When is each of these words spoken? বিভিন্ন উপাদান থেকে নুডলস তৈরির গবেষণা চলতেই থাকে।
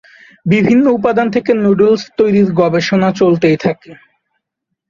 বিভিন্ন 0.45 0.85
উপাদান 0.91 1.27
থেকে 1.31 1.51
নুডলস 1.55 2.01
তৈরির 2.17 2.49
গবেষণা 2.53 3.09
চলতেই 3.19 3.57
থাকে। 3.57 3.91